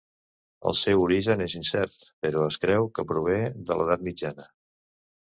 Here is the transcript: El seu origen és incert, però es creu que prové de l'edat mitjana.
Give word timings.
El 0.69 0.75
seu 0.77 1.01
origen 1.07 1.43
és 1.45 1.55
incert, 1.59 2.07
però 2.27 2.45
es 2.53 2.57
creu 2.63 2.87
que 2.97 3.05
prové 3.13 3.37
de 3.69 3.79
l'edat 3.81 4.05
mitjana. 4.09 4.49